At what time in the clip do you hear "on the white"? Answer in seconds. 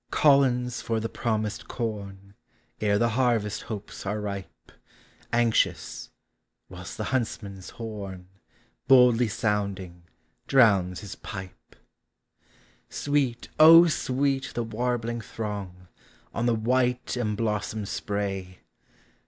16.33-17.15